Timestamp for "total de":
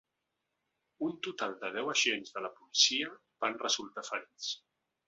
1.27-1.71